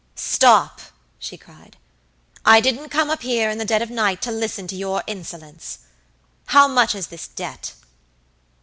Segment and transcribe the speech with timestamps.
[0.15, 0.81] "Stop,"
[1.19, 1.77] she cried.
[2.43, 5.77] "I didn't come up here in the dead of night to listen to your insolence.
[6.47, 7.75] How much is this debt?"